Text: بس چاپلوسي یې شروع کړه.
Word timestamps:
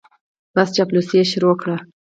بس 0.55 0.69
چاپلوسي 0.75 1.15
یې 1.19 1.25
شروع 1.31 1.55
کړه. 1.61 1.75